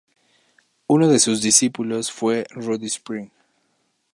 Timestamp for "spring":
2.87-3.29